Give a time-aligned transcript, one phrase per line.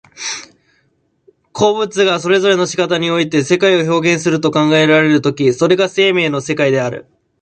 [1.51, 7.05] 個物がそれぞれの仕方において世界を表現すると考えられる時、それが生命の世界である。